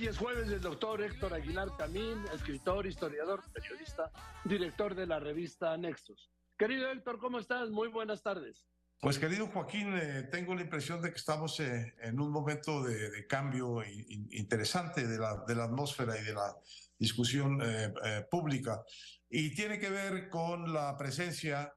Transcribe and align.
Hoy 0.00 0.06
es 0.06 0.16
jueves 0.16 0.48
del 0.48 0.62
doctor 0.62 1.02
Héctor 1.02 1.34
Aguilar 1.34 1.76
Camín, 1.76 2.24
escritor, 2.34 2.86
historiador, 2.86 3.42
periodista, 3.52 4.10
director 4.46 4.94
de 4.94 5.06
la 5.06 5.20
revista 5.20 5.76
Nexos. 5.76 6.30
Querido 6.56 6.90
Héctor, 6.90 7.18
¿cómo 7.18 7.38
estás? 7.38 7.68
Muy 7.68 7.88
buenas 7.88 8.22
tardes. 8.22 8.66
Pues 8.98 9.18
querido 9.18 9.48
Joaquín, 9.48 9.92
eh, 9.94 10.22
tengo 10.32 10.54
la 10.54 10.62
impresión 10.62 11.02
de 11.02 11.10
que 11.10 11.18
estamos 11.18 11.60
eh, 11.60 11.92
en 12.00 12.18
un 12.18 12.32
momento 12.32 12.82
de, 12.82 13.26
cambio 13.26 13.84
interesante 14.30 15.06
de 15.06 15.18
la, 15.18 15.64
atmósfera 15.64 16.18
y 16.18 16.24
de 16.24 16.32
la 16.32 16.56
discusión 16.98 17.60
eh, 17.62 17.92
pública. 18.30 18.82
Y 19.28 19.54
tiene 19.54 19.78
que 19.78 19.90
ver 19.90 20.30
con 20.30 20.72
la 20.72 20.96
presencia 20.96 21.74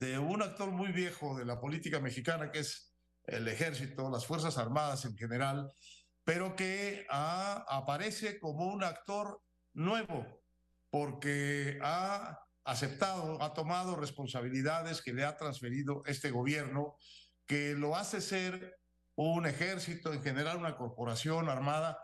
de 0.00 0.18
un 0.18 0.40
actor 0.40 0.70
muy 0.70 0.90
viejo 0.90 1.36
de 1.36 1.44
la 1.44 1.60
política 1.60 2.00
mexicana, 2.00 2.50
que 2.50 2.60
es 2.60 2.94
el 3.24 3.46
ejército, 3.46 4.08
las 4.08 4.24
Fuerzas 4.24 4.56
Armadas 4.56 5.04
en 5.04 5.18
general, 5.18 5.70
pero 6.28 6.54
que 6.54 7.06
aparece 7.08 8.38
como 8.38 8.66
un 8.66 8.84
actor 8.84 9.40
nuevo, 9.72 10.26
porque 10.90 11.78
ha 11.80 12.38
aceptado, 12.64 13.42
ha 13.42 13.54
tomado 13.54 13.96
responsabilidades 13.96 15.00
que 15.00 15.14
le 15.14 15.24
ha 15.24 15.38
transferido 15.38 16.02
este 16.04 16.30
gobierno, 16.30 16.98
que 17.46 17.72
lo 17.72 17.96
hace 17.96 18.20
ser 18.20 18.78
un 19.14 19.46
ejército, 19.46 20.12
en 20.12 20.22
general 20.22 20.58
una 20.58 20.76
corporación 20.76 21.48
armada 21.48 21.98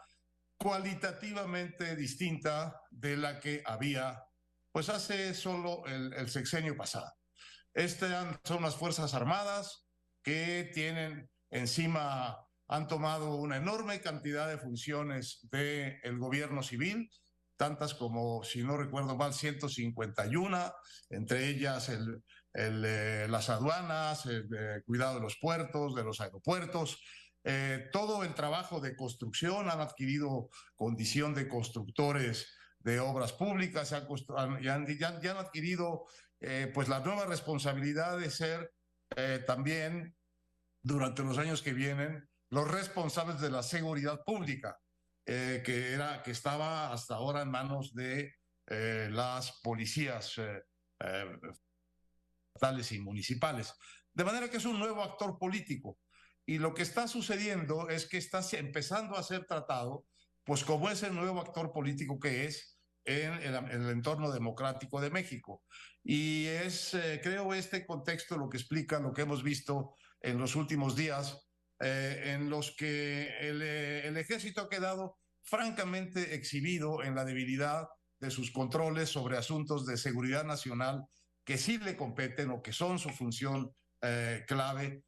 cualitativamente 0.57 1.95
distinta 1.95 2.81
de 2.91 3.19
la 3.19 3.41
que 3.41 3.63
había, 3.67 4.25
pues 4.73 4.89
hace 4.89 5.35
solo 5.35 5.85
el, 5.85 6.15
el 6.15 6.31
sexenio 6.31 6.79
pasado. 6.79 7.13
Estas 7.75 8.39
son 8.45 8.63
las 8.63 8.75
Fuerzas 8.75 9.13
Armadas 9.13 9.87
que 10.23 10.71
tienen 10.73 11.31
encima 11.51 12.39
han 12.69 12.89
tomado 12.89 13.37
una 13.37 13.57
enorme 13.57 14.01
cantidad 14.01 14.49
de 14.49 14.59
funciones 14.59 15.47
del 15.51 16.19
gobierno 16.19 16.63
civil, 16.63 17.11
tantas 17.57 17.95
como, 17.95 18.43
si 18.43 18.63
no 18.63 18.77
recuerdo 18.77 19.17
mal, 19.17 19.35
151, 19.35 20.73
entre 21.11 21.49
ellas 21.49 21.89
el, 21.89 22.23
eh, 22.55 23.27
las 23.29 23.51
aduanas, 23.51 24.27
el, 24.27 24.49
eh, 24.57 24.83
cuidado 24.87 25.17
de 25.17 25.21
los 25.21 25.37
puertos, 25.41 25.95
de 25.95 26.05
los 26.05 26.21
aeropuertos. 26.21 27.01
Eh, 27.45 27.89
todo 27.93 28.25
el 28.25 28.35
trabajo 28.35 28.81
de 28.81 28.97
construcción, 28.97 29.69
han 29.69 29.81
adquirido 29.81 30.49
condición 30.75 31.35
de 31.35 31.49
constructores 31.49 32.47
de 32.79 33.01
obras 33.01 33.33
públicas, 33.33 33.93
han, 33.93 34.07
ya, 34.63 34.75
han, 34.75 34.87
ya, 34.87 35.09
han 35.09 35.37
adquirido 35.37 36.07
pues 36.75 36.89
la 36.89 37.01
nueva 37.01 37.25
responsabilidad 37.25 38.19
de 38.19 38.29
ser 38.29 38.71
también 39.47 40.15
durante 40.83 41.23
los 41.23 41.39
años 41.39 41.63
que 41.63 41.73
vienen 41.73 42.29
los 42.51 42.71
responsables 42.71 43.41
de 43.41 43.51
la 43.51 43.63
seguridad 43.63 44.23
pública, 44.25 44.79
eh, 45.27 45.63
que, 45.65 45.93
era, 45.93 46.23
que 46.23 46.33
estaba 46.33 46.93
hasta 46.93 47.15
ahora 47.15 47.43
en 47.43 47.51
manos 47.51 47.95
de 47.95 48.35
eh, 48.67 49.09
las 49.11 49.61
policías 49.63 50.39
eh, 50.39 50.63
estatales 52.53 52.93
y 52.93 53.01
municipales. 53.01 53.75
De 54.13 54.25
manera 54.25 54.51
que 54.51 54.59
es 54.59 54.65
un 54.65 54.79
nuevo 54.79 55.03
actor 55.03 55.39
político. 55.39 55.99
Y 56.47 56.59
lo 56.59 56.75
que 56.75 56.83
está 56.83 57.09
sucediendo 57.09 57.89
es 57.89 58.07
que 58.07 58.19
está 58.19 58.41
empezando 58.53 59.17
a 59.17 59.23
ser 59.23 59.47
tratado, 59.47 60.07
pues 60.45 60.63
como 60.63 60.91
ese 60.91 61.11
nuevo 61.11 61.41
actor 61.41 61.73
político 61.73 62.21
que 62.21 62.45
es 62.45 62.79
en 63.07 63.33
el, 63.33 63.55
en 63.55 63.83
el 63.83 63.91
entorno 63.91 64.31
democrático 64.31 65.01
de 65.01 65.09
México. 65.09 65.63
Y 66.03 66.45
es, 66.47 66.91
creo, 67.23 67.55
este 67.55 67.87
contexto 67.87 68.37
lo 68.37 68.51
que 68.51 68.59
explica 68.59 69.01
lo 69.01 69.15
que 69.15 69.23
hemos 69.23 69.43
visto 69.43 69.95
en 70.21 70.39
los 70.39 70.55
últimos 70.55 70.95
días 70.97 71.49
eh, 71.87 72.33
en 72.33 72.49
los 72.49 72.75
que 72.75 73.25
eh, 73.25 74.09
el, 74.09 74.17
ejército 74.17 74.63
ha 74.63 74.69
quedado 74.71 75.19
francamente 75.43 76.35
exhibido 76.35 77.03
en 77.03 77.15
la 77.15 77.27
debilidad 77.27 77.87
de 78.19 78.31
sus 78.31 78.51
controles 78.51 79.11
sobre 79.11 79.37
asuntos 79.37 79.85
de 79.85 79.99
seguridad 79.99 80.45
nacional 80.45 81.05
que 81.45 81.59
sí 81.59 81.77
le 81.77 81.95
competen 81.95 82.51
o 82.53 82.63
que 82.63 82.73
son 82.73 82.99
su 82.99 83.11
función 83.11 83.71
eh, 84.01 84.47
clave, 84.49 85.05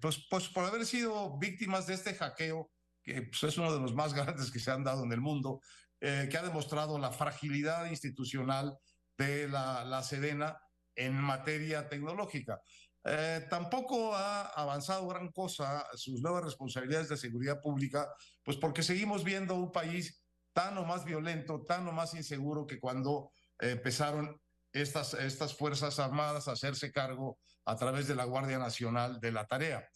pues, 0.00 0.26
pues 0.30 0.48
por 0.48 0.64
haber 0.64 0.86
sido 0.86 1.36
víctimas 1.38 1.86
de 1.86 1.94
este 1.94 2.14
hackeo, 2.14 2.70
que 3.02 3.20
pues, 3.22 3.42
es 3.42 3.58
uno 3.58 3.74
de 3.74 3.80
los 3.80 3.94
más 3.94 4.14
grandes 4.14 4.50
que 4.50 4.58
se 4.58 4.70
han 4.70 4.84
dado 4.84 5.04
en 5.04 5.12
el 5.12 5.20
mundo, 5.20 5.60
que 6.00 6.34
ha 6.34 6.42
demostrado 6.42 6.98
la 6.98 7.12
fragilidad 7.12 7.90
institucional 7.90 8.78
de 9.18 9.48
la, 9.48 9.84
la 9.84 10.02
Sedena 10.02 10.56
en 10.94 11.14
materia 11.14 11.90
tecnológica. 11.90 12.62
Eh, 13.08 13.46
tampoco 13.48 14.14
ha 14.16 14.46
avanzado 14.48 15.06
gran 15.06 15.30
cosa 15.30 15.86
sus 15.94 16.20
nuevas 16.20 16.42
responsabilidades 16.42 17.08
de 17.08 17.16
seguridad 17.16 17.60
pública, 17.60 18.12
pues 18.42 18.56
porque 18.56 18.82
seguimos 18.82 19.22
viendo 19.22 19.54
un 19.54 19.70
país 19.70 20.24
tan 20.52 20.76
o 20.76 20.84
más 20.84 21.04
violento, 21.04 21.62
tan 21.64 21.86
o 21.86 21.92
más 21.92 22.14
inseguro 22.14 22.66
que 22.66 22.80
cuando 22.80 23.30
eh, 23.60 23.70
empezaron 23.72 24.40
estas, 24.72 25.14
estas 25.14 25.56
Fuerzas 25.56 26.00
Armadas 26.00 26.48
a 26.48 26.52
hacerse 26.52 26.90
cargo 26.90 27.38
a 27.64 27.76
través 27.76 28.08
de 28.08 28.16
la 28.16 28.24
Guardia 28.24 28.58
Nacional 28.58 29.20
de 29.20 29.30
la 29.30 29.46
tarea. 29.46 29.88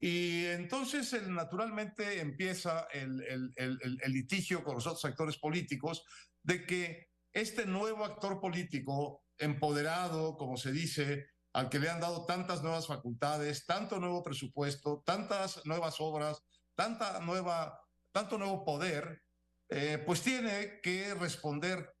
Y 0.00 0.46
entonces, 0.46 1.12
naturalmente, 1.28 2.20
empieza 2.20 2.88
el, 2.92 3.22
el, 3.56 3.78
el, 4.02 4.12
litigio 4.12 4.64
con 4.64 4.74
los 4.74 4.86
otros 4.86 5.04
actores 5.04 5.36
políticos 5.38 6.02
de 6.42 6.64
que 6.64 7.10
este 7.32 7.66
nuevo 7.66 8.04
actor 8.04 8.40
político, 8.40 9.22
empoderado, 9.38 10.36
como 10.36 10.56
se 10.56 10.72
dice, 10.72 11.26
al 11.52 11.68
que 11.68 11.78
le 11.78 11.90
han 11.90 12.00
dado 12.00 12.26
tantas 12.26 12.62
nuevas 12.62 12.86
facultades, 12.86 13.66
tanto 13.66 13.98
nuevo 13.98 14.22
presupuesto, 14.22 15.02
tantas 15.04 15.64
nuevas 15.66 15.96
obras, 15.98 16.42
tanta 16.74 17.20
nueva, 17.20 17.80
tanto 18.12 18.38
nuevo 18.38 18.64
poder, 18.64 19.22
eh, 19.68 20.02
pues 20.04 20.22
tiene 20.22 20.80
que 20.80 21.14
responder, 21.14 21.92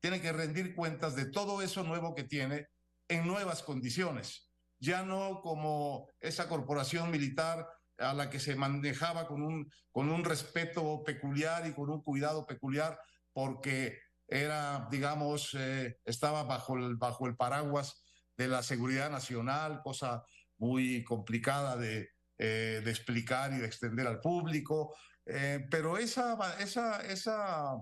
tiene 0.00 0.20
que 0.20 0.32
rendir 0.32 0.74
cuentas 0.74 1.16
de 1.16 1.30
todo 1.30 1.62
eso 1.62 1.82
nuevo 1.82 2.14
que 2.14 2.24
tiene 2.24 2.68
en 3.08 3.26
nuevas 3.26 3.62
condiciones, 3.62 4.50
ya 4.78 5.02
no 5.02 5.40
como 5.40 6.08
esa 6.20 6.48
corporación 6.48 7.10
militar 7.10 7.66
a 7.96 8.12
la 8.14 8.30
que 8.30 8.38
se 8.38 8.54
manejaba 8.54 9.26
con 9.26 9.42
un, 9.42 9.70
con 9.90 10.10
un 10.10 10.24
respeto 10.24 11.02
peculiar 11.02 11.66
y 11.66 11.72
con 11.72 11.90
un 11.90 12.02
cuidado 12.02 12.46
peculiar, 12.46 13.00
porque 13.32 13.98
era, 14.28 14.86
digamos, 14.90 15.54
eh, 15.54 15.98
estaba 16.04 16.44
bajo 16.44 16.76
el, 16.76 16.96
bajo 16.96 17.26
el 17.26 17.36
paraguas 17.36 18.04
de 18.38 18.48
la 18.48 18.62
seguridad 18.62 19.10
nacional, 19.10 19.82
cosa 19.82 20.24
muy 20.56 21.04
complicada 21.04 21.76
de, 21.76 22.10
eh, 22.38 22.80
explicar 22.86 23.52
y 23.52 23.58
de 23.58 23.66
extender 23.66 24.06
al 24.06 24.20
público, 24.20 24.94
eh, 25.26 25.66
pero 25.70 25.98
esa, 25.98 26.38
esa, 26.60 27.00
esa, 27.00 27.76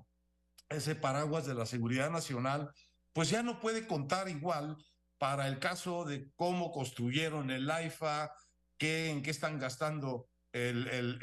ese 0.70 0.94
paraguas 0.94 1.46
de 1.46 1.54
la 1.54 1.66
seguridad 1.66 2.10
nacional, 2.10 2.72
pues 3.12 3.28
ya 3.28 3.42
no 3.42 3.60
puede 3.60 3.86
contar 3.86 4.28
igual 4.30 4.76
para 5.18 5.46
el 5.46 5.58
caso 5.58 6.06
de 6.06 6.30
cómo 6.34 6.72
construyeron 6.72 7.50
el 7.50 7.70
AIFA, 7.70 8.32
qué, 8.78 9.10
en 9.10 9.22
qué 9.22 9.30
están 9.30 9.58
gastando 9.58 10.28
el, 10.56 10.88
el, 10.88 11.18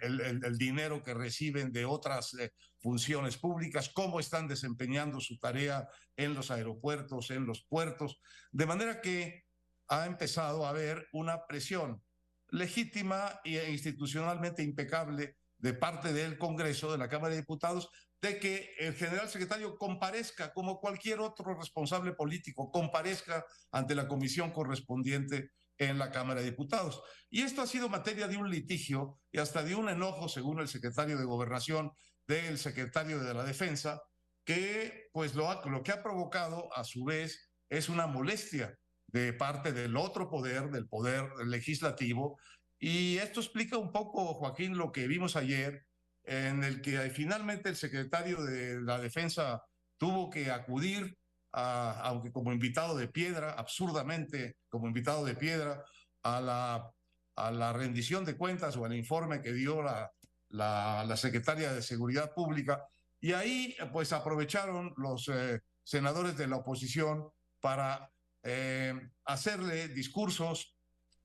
el, 0.00 0.44
el, 0.44 0.58
dinero 0.58 1.02
que 1.02 1.14
reciben 1.14 1.72
de 1.72 1.84
otras 1.84 2.34
eh, 2.34 2.52
funciones 2.80 3.36
públicas, 3.36 3.90
cómo 3.94 4.18
están 4.18 4.48
desempeñando 4.48 5.20
su 5.20 5.38
tarea 5.38 5.88
en 6.16 6.34
los 6.34 6.50
aeropuertos, 6.50 7.30
en 7.30 7.46
los 7.46 7.64
puertos, 7.64 8.20
de 8.50 8.66
manera 8.66 9.00
que 9.00 9.44
ha 9.88 10.06
empezado 10.06 10.66
a 10.66 10.70
haber 10.70 11.06
una 11.12 11.46
presión 11.46 12.02
legítima 12.50 13.40
e 13.44 13.70
institucionalmente 13.70 14.62
impecable 14.62 15.36
de 15.58 15.74
parte 15.74 16.12
del 16.12 16.36
Congreso, 16.36 16.90
de 16.90 16.98
la 16.98 17.08
Cámara 17.08 17.34
de 17.34 17.40
Diputados, 17.40 17.88
de 18.20 18.38
que 18.38 18.74
el 18.78 18.94
general 18.94 19.28
secretario 19.28 19.76
comparezca 19.76 20.52
como 20.52 20.80
cualquier 20.80 21.20
otro 21.20 21.54
responsable 21.54 22.12
político, 22.12 22.70
comparezca 22.70 23.44
ante 23.70 23.94
la 23.94 24.08
comisión 24.08 24.50
correspondiente 24.50 25.50
en 25.78 25.98
la 25.98 26.10
Cámara 26.10 26.40
de 26.40 26.50
Diputados. 26.50 27.02
Y 27.30 27.42
esto 27.42 27.62
ha 27.62 27.66
sido 27.66 27.88
materia 27.88 28.28
de 28.28 28.36
un 28.36 28.50
litigio 28.50 29.20
y 29.32 29.38
hasta 29.38 29.62
de 29.62 29.74
un 29.74 29.88
enojo, 29.88 30.28
según 30.28 30.60
el 30.60 30.68
secretario 30.68 31.18
de 31.18 31.24
Gobernación, 31.24 31.92
del 32.26 32.58
secretario 32.58 33.22
de 33.22 33.34
la 33.34 33.44
Defensa, 33.44 34.00
que 34.44 35.08
pues 35.12 35.34
lo, 35.34 35.62
lo 35.64 35.82
que 35.82 35.92
ha 35.92 36.02
provocado 36.02 36.68
a 36.74 36.84
su 36.84 37.04
vez 37.04 37.50
es 37.68 37.88
una 37.88 38.06
molestia 38.06 38.76
de 39.08 39.32
parte 39.32 39.72
del 39.72 39.96
otro 39.96 40.28
poder, 40.28 40.70
del 40.70 40.88
poder 40.88 41.28
legislativo. 41.46 42.38
Y 42.78 43.18
esto 43.18 43.40
explica 43.40 43.78
un 43.78 43.92
poco, 43.92 44.34
Joaquín, 44.34 44.76
lo 44.76 44.92
que 44.92 45.06
vimos 45.06 45.36
ayer, 45.36 45.84
en 46.24 46.64
el 46.64 46.80
que 46.80 47.10
finalmente 47.10 47.68
el 47.68 47.76
secretario 47.76 48.42
de 48.42 48.80
la 48.80 48.98
Defensa 48.98 49.62
tuvo 49.98 50.30
que 50.30 50.50
acudir 50.50 51.16
aunque 51.56 52.32
como 52.32 52.52
invitado 52.52 52.96
de 52.96 53.08
piedra, 53.08 53.52
absurdamente 53.52 54.56
como 54.68 54.88
invitado 54.88 55.24
de 55.24 55.36
piedra, 55.36 55.84
a 56.22 56.40
la, 56.40 56.90
a 57.36 57.50
la 57.50 57.72
rendición 57.72 58.24
de 58.24 58.36
cuentas 58.36 58.76
o 58.76 58.84
al 58.84 58.94
informe 58.94 59.40
que 59.40 59.52
dio 59.52 59.82
la, 59.82 60.10
la, 60.48 61.16
secretaria 61.16 61.72
de 61.72 61.82
Seguridad 61.82 62.32
Pública. 62.34 62.84
Y 63.20 63.32
ahí 63.32 63.76
pues 63.92 64.12
aprovecharon 64.12 64.94
los 64.96 65.28
eh, 65.28 65.60
senadores 65.82 66.36
de 66.36 66.48
la 66.48 66.56
oposición 66.56 67.28
para 67.60 68.10
eh, 68.42 68.94
hacerle 69.24 69.88
discursos 69.88 70.76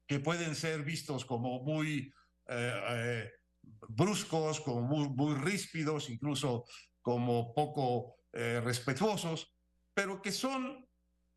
que 0.05 0.19
pueden 0.19 0.55
ser 0.55 0.83
vistos 0.83 1.25
como 1.25 1.61
muy, 1.63 2.11
eh, 2.47 3.29
bruscos, 3.87 4.59
como 4.61 5.09
muy, 5.09 5.35
ríspidos, 5.35 6.09
incluso 6.09 6.65
como 7.01 7.53
poco 7.53 8.17
eh, 8.33 8.61
respetuosos, 8.63 9.53
pero 9.99 10.21
que 10.21 10.31
son 10.31 10.87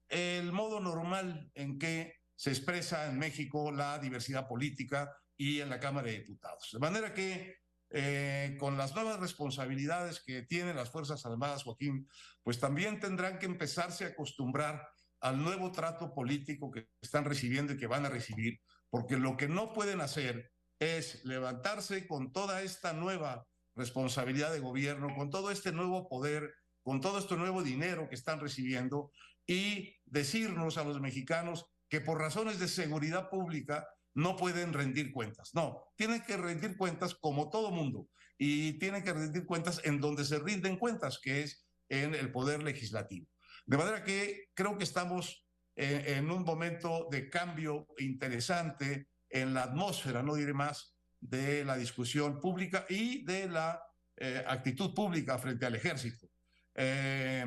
el 0.08 0.52
modo 0.52 0.78
normal 0.78 1.50
en 1.56 1.80
que 1.80 2.14
se 2.36 2.50
expresa 2.50 3.10
en 3.10 3.18
México 3.18 3.72
la 3.72 3.98
diversidad 3.98 4.46
política 4.46 5.12
y 5.36 5.58
en 5.58 5.68
la 5.68 5.80
Cámara 5.80 6.06
de 6.06 6.20
Diputados. 6.20 6.70
De 6.72 6.78
manera 6.78 7.12
que 7.12 7.56
eh, 7.90 8.56
con 8.60 8.78
las 8.78 8.94
nuevas 8.94 9.18
responsabilidades 9.18 10.22
que 10.24 10.42
tienen 10.42 10.76
las 10.76 10.90
Fuerzas 10.90 11.26
Armadas, 11.26 11.64
Joaquín, 11.64 12.06
pues 12.44 12.60
también 12.60 13.00
tendrán 13.00 13.40
que 13.40 13.46
empezarse 13.46 14.04
a 14.04 14.08
acostumbrar 14.10 14.88
al 15.18 15.42
nuevo 15.42 15.72
trato 15.72 16.14
político 16.14 16.70
que 16.70 16.86
están 17.00 17.24
recibiendo 17.24 17.72
y 17.72 17.78
que 17.78 17.88
van 17.88 18.06
a 18.06 18.10
recibir, 18.10 18.60
porque 18.90 19.16
lo 19.16 19.36
que 19.36 19.48
no 19.48 19.72
pueden 19.72 20.00
hacer 20.00 20.52
es 20.78 21.24
levantarse 21.24 22.06
con 22.06 22.32
toda 22.32 22.62
esta 22.62 22.92
nueva 22.92 23.44
responsabilidad 23.74 24.52
de 24.52 24.60
gobierno, 24.60 25.12
con 25.16 25.30
todo 25.30 25.50
este 25.50 25.72
nuevo 25.72 26.08
poder, 26.08 26.54
con 26.82 27.00
todo 27.00 27.18
este 27.18 27.36
nuevo 27.36 27.62
dinero 27.62 28.08
que 28.08 28.14
están 28.14 28.40
recibiendo 28.40 29.12
y 29.46 29.96
decirnos 30.04 30.78
a 30.78 30.84
los 30.84 31.00
mexicanos 31.00 31.66
que 31.88 32.00
por 32.00 32.18
razones 32.18 32.58
de 32.58 32.68
seguridad 32.68 33.28
pública 33.28 33.86
no 34.14 34.36
pueden 34.36 34.72
rendir 34.72 35.12
cuentas. 35.12 35.54
No, 35.54 35.84
tienen 35.96 36.22
que 36.22 36.36
rendir 36.36 36.76
cuentas 36.76 37.14
como 37.14 37.50
todo 37.50 37.70
mundo 37.70 38.08
y 38.38 38.78
tienen 38.78 39.02
que 39.02 39.12
rendir 39.12 39.46
cuentas 39.46 39.80
en 39.84 40.00
donde 40.00 40.24
se 40.24 40.38
rinden 40.38 40.76
cuentas, 40.76 41.18
que 41.22 41.42
es 41.42 41.66
en 41.88 42.14
el 42.14 42.32
poder 42.32 42.62
legislativo. 42.62 43.26
De 43.66 43.76
manera 43.76 44.02
que 44.02 44.48
creo 44.54 44.76
que 44.76 44.84
estamos 44.84 45.46
en, 45.76 46.30
un 46.30 46.44
momento 46.44 47.08
de 47.10 47.30
cambio 47.30 47.86
interesante 47.98 49.08
en 49.28 49.54
la 49.54 49.64
atmósfera, 49.64 50.22
no 50.22 50.34
diré 50.34 50.52
más, 50.52 50.96
de 51.20 51.64
la 51.64 51.76
discusión 51.76 52.40
pública 52.40 52.84
y 52.88 53.24
de 53.24 53.48
la 53.48 53.80
eh, 54.16 54.42
actitud 54.46 54.92
pública 54.92 55.38
frente 55.38 55.64
al 55.64 55.76
ejército. 55.76 56.31
Eh, 56.74 57.44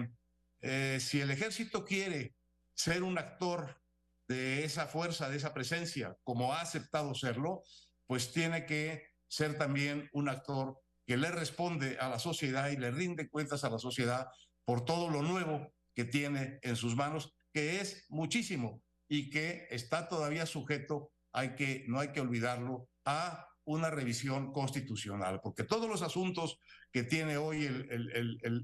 eh, 0.61 0.97
si 0.99 1.21
el 1.21 1.31
ejército 1.31 1.85
quiere 1.85 2.35
ser 2.73 3.03
un 3.03 3.17
actor 3.17 3.81
de 4.27 4.63
esa 4.63 4.87
fuerza, 4.87 5.29
de 5.29 5.37
esa 5.37 5.53
presencia, 5.53 6.17
como 6.23 6.53
ha 6.53 6.61
aceptado 6.61 7.13
serlo, 7.13 7.63
pues 8.07 8.31
tiene 8.31 8.65
que 8.65 9.09
ser 9.27 9.57
también 9.57 10.09
un 10.13 10.29
actor 10.29 10.79
que 11.05 11.17
le 11.17 11.31
responde 11.31 11.97
a 11.99 12.09
la 12.09 12.19
sociedad 12.19 12.69
y 12.69 12.77
le 12.77 12.91
rinde 12.91 13.29
cuentas 13.29 13.63
a 13.63 13.69
la 13.69 13.77
sociedad 13.77 14.27
por 14.63 14.85
todo 14.85 15.09
lo 15.09 15.21
nuevo 15.21 15.71
que 15.93 16.05
tiene 16.05 16.59
en 16.63 16.75
sus 16.75 16.95
manos, 16.95 17.35
que 17.53 17.79
es 17.79 18.05
muchísimo 18.09 18.81
y 19.07 19.29
que 19.29 19.67
está 19.69 20.09
todavía 20.09 20.45
sujeto, 20.45 21.11
hay 21.31 21.55
que, 21.55 21.85
no 21.87 21.99
hay 21.99 22.11
que 22.11 22.21
olvidarlo, 22.21 22.89
a 23.05 23.47
una 23.65 23.89
revisión 23.89 24.51
constitucional, 24.53 25.41
porque 25.41 25.63
todos 25.63 25.89
los 25.89 26.01
asuntos 26.01 26.59
que 26.91 27.03
tiene 27.03 27.37
hoy 27.37 27.67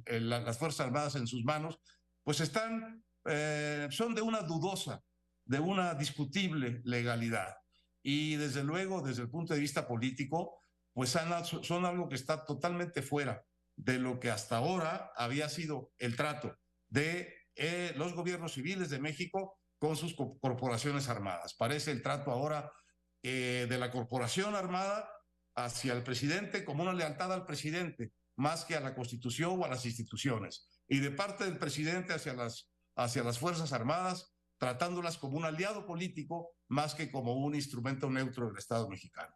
las 0.07 0.57
Fuerzas 0.57 0.86
Armadas 0.86 1.15
en 1.15 1.27
sus 1.27 1.44
manos, 1.44 1.80
pues 2.24 2.39
están, 2.39 3.03
eh, 3.25 3.88
son 3.92 4.15
de 4.15 4.21
una 4.21 4.42
dudosa 4.42 5.03
de 5.45 5.59
una 5.59 5.95
discutible 5.95 6.81
legalidad. 6.86 7.57
Y 8.03 8.36
desde 8.36 8.63
luego, 8.63 9.01
desde 9.01 9.24
el 9.24 9.30
punto 9.30 9.53
de 9.53 9.59
vista 9.59 9.88
político, 9.88 10.63
pues 10.94 11.09
son 11.09 11.86
algo 11.86 12.09
que 12.09 12.15
está 12.15 12.45
totalmente 12.45 13.01
fuera 13.01 13.44
de 13.75 14.00
lo 14.00 14.19
que 14.19 14.30
hasta 14.30 14.57
ahora 14.57 15.12
había 15.15 15.50
sido 15.50 15.92
el 15.98 16.15
trato 16.15 16.57
de 16.89 17.33
eh, 17.56 17.94
los 17.95 18.13
gobiernos 18.13 18.53
civiles 18.53 18.89
de 18.89 19.00
México 19.00 19.59
con 19.77 19.95
sus 19.95 20.15
corporaciones 20.15 21.09
armadas. 21.09 21.53
Parece 21.56 21.92
el 21.92 22.01
trato 22.01 22.31
ahora 22.31 22.71
eh, 23.23 23.68
de 23.69 23.77
la 23.77 23.91
corporación 23.91 24.56
armada 24.56 25.09
hacia 25.56 25.94
el 25.94 26.03
presidente 26.03 26.65
como 26.65 26.83
una 26.83 26.94
lealtad 26.94 27.31
al 27.31 27.45
presidente, 27.45 28.13
más 28.35 28.65
que 28.65 28.75
a 28.75 28.79
la 28.79 28.95
constitución 28.95 29.59
o 29.59 29.65
a 29.65 29.69
las 29.69 29.85
instituciones. 29.85 30.68
Y 30.88 31.00
de 31.00 31.12
parte 31.12 31.45
del 31.45 31.57
presidente 31.57 32.13
hacia 32.13 32.33
las, 32.33 32.71
hacia 32.95 33.23
las 33.23 33.38
Fuerzas 33.38 33.73
Armadas, 33.73 34.33
tratándolas 34.57 35.18
como 35.18 35.38
un 35.38 35.45
aliado 35.45 35.85
político 35.85 36.56
más 36.68 36.95
que 36.95 37.12
como 37.12 37.33
un 37.33 37.56
instrumento 37.56 38.09
neutro 38.09 38.47
del 38.47 38.57
Estado 38.57 38.88
mexicano. 38.88 39.35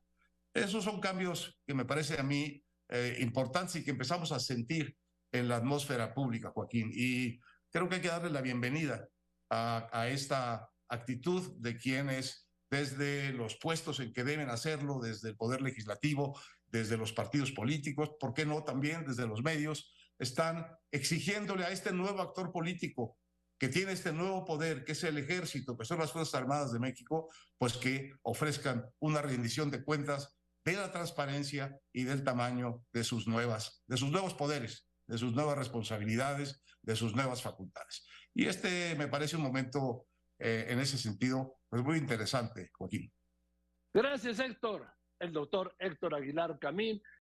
Esos 0.53 0.83
son 0.83 1.01
cambios 1.01 1.59
que 1.65 1.73
me 1.73 1.85
parece 1.85 2.19
a 2.19 2.23
mí 2.23 2.63
eh, 2.89 3.17
importantes 3.19 3.75
y 3.75 3.83
que 3.83 3.91
empezamos 3.91 4.31
a 4.31 4.39
sentir 4.39 4.97
en 5.31 5.47
la 5.47 5.57
atmósfera 5.57 6.13
pública, 6.13 6.51
Joaquín. 6.51 6.91
Y 6.93 7.39
creo 7.71 7.89
que 7.89 7.95
hay 7.95 8.01
que 8.01 8.07
darle 8.07 8.29
la 8.29 8.41
bienvenida 8.41 9.07
a, 9.49 9.89
a 9.91 10.07
esta 10.07 10.69
actitud 10.87 11.53
de 11.57 11.77
quienes 11.77 12.44
desde 12.69 13.31
los 13.33 13.57
puestos 13.57 13.99
en 13.99 14.13
que 14.13 14.23
deben 14.23 14.49
hacerlo, 14.49 14.99
desde 14.99 15.29
el 15.29 15.37
Poder 15.37 15.61
Legislativo, 15.61 16.39
desde 16.67 16.97
los 16.97 17.13
partidos 17.13 17.51
políticos, 17.51 18.11
¿por 18.19 18.33
qué 18.33 18.45
no 18.45 18.63
también 18.63 19.05
desde 19.05 19.27
los 19.27 19.43
medios? 19.43 19.93
Están 20.19 20.67
exigiéndole 20.91 21.65
a 21.65 21.71
este 21.71 21.91
nuevo 21.91 22.21
actor 22.21 22.51
político 22.51 23.17
que 23.57 23.69
tiene 23.69 23.93
este 23.93 24.11
nuevo 24.11 24.43
poder, 24.43 24.83
que 24.83 24.91
es 24.91 25.03
el 25.03 25.17
ejército, 25.17 25.77
que 25.77 25.85
son 25.85 25.99
las 25.99 26.11
Fuerzas 26.11 26.35
Armadas 26.35 26.73
de 26.73 26.79
México, 26.79 27.29
pues 27.57 27.77
que 27.77 28.11
ofrezcan 28.23 28.85
una 28.99 29.21
rendición 29.21 29.71
de 29.71 29.83
cuentas 29.83 30.35
de 30.65 30.73
la 30.73 30.91
transparencia 30.91 31.79
y 31.93 32.03
del 32.03 32.23
tamaño 32.23 32.83
de 32.91 33.03
sus 33.03 33.27
nuevas, 33.27 33.83
de 33.87 33.97
sus 33.97 34.09
nuevos 34.09 34.33
poderes, 34.33 34.87
de 35.07 35.17
sus 35.17 35.33
nuevas 35.33 35.57
responsabilidades, 35.57 36.61
de 36.81 36.95
sus 36.95 37.15
nuevas 37.15 37.41
facultades. 37.41 38.05
Y 38.33 38.47
este 38.47 38.95
me 38.95 39.07
parece 39.07 39.37
un 39.37 39.43
momento 39.43 40.07
eh, 40.39 40.67
en 40.69 40.79
ese 40.79 40.97
sentido, 40.97 41.57
pues 41.69 41.83
muy 41.83 41.97
interesante, 41.97 42.69
Joaquín. 42.73 43.11
Gracias, 43.93 44.39
Héctor. 44.39 44.91
El 45.19 45.31
doctor 45.31 45.73
Héctor 45.79 46.15
Aguilar 46.15 46.59
Camín. 46.59 47.01